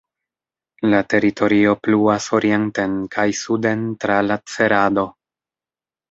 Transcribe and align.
La 0.91 0.99
teritorio 1.13 1.73
pluas 1.87 2.25
orienten 2.37 2.95
kaj 3.15 3.25
suden 3.41 3.83
tra 4.05 4.17
la 4.31 4.39
Cerado. 4.55 5.05